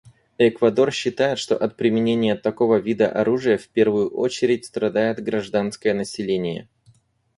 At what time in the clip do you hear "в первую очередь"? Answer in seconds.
3.59-4.65